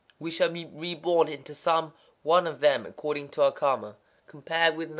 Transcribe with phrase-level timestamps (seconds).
[0.17, 1.93] We shall be reborn into some
[2.23, 4.89] one of them according to our karma.—Compare with No.